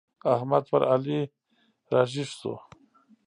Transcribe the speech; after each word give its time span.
احمد 0.33 0.63
پر 0.69 0.81
علي 0.93 1.19
را 1.91 2.01
ږيز 2.11 2.29
شو. 2.39 2.53